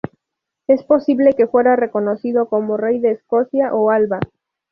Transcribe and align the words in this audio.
Es 0.65 0.81
posible 0.83 1.33
que 1.33 1.45
fuera 1.45 1.75
reconocido 1.75 2.47
como 2.49 2.75
rey 2.75 2.99
de 2.99 3.11
Escocia 3.11 3.71
o 3.75 3.91
Alba. 3.91 4.19